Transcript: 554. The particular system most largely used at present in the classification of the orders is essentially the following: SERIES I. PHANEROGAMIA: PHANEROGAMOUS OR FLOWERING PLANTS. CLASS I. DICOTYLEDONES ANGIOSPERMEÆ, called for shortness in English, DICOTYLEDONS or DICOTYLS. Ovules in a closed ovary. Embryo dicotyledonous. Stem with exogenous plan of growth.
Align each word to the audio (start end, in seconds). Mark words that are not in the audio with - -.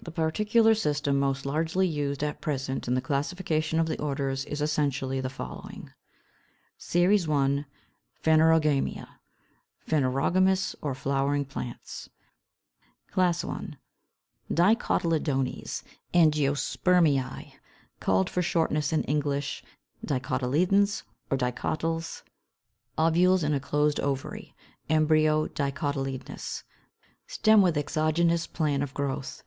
554. 0.00 0.12
The 0.12 0.30
particular 0.30 0.74
system 0.74 1.18
most 1.18 1.46
largely 1.46 1.86
used 1.88 2.22
at 2.22 2.40
present 2.42 2.86
in 2.86 2.94
the 2.94 3.00
classification 3.00 3.80
of 3.80 3.86
the 3.88 3.98
orders 3.98 4.44
is 4.44 4.60
essentially 4.60 5.20
the 5.22 5.30
following: 5.30 5.90
SERIES 6.78 7.28
I. 7.28 7.64
PHANEROGAMIA: 8.22 9.08
PHANEROGAMOUS 9.88 10.76
OR 10.82 10.94
FLOWERING 10.94 11.46
PLANTS. 11.46 12.10
CLASS 13.10 13.44
I. 13.46 13.70
DICOTYLEDONES 14.52 15.82
ANGIOSPERMEÆ, 16.14 17.52
called 17.98 18.28
for 18.30 18.42
shortness 18.42 18.92
in 18.92 19.02
English, 19.04 19.64
DICOTYLEDONS 20.04 21.02
or 21.30 21.36
DICOTYLS. 21.38 22.22
Ovules 22.98 23.42
in 23.42 23.54
a 23.54 23.58
closed 23.60 23.98
ovary. 24.00 24.54
Embryo 24.90 25.48
dicotyledonous. 25.48 26.62
Stem 27.26 27.60
with 27.62 27.76
exogenous 27.78 28.46
plan 28.46 28.82
of 28.82 28.92
growth. 28.94 29.42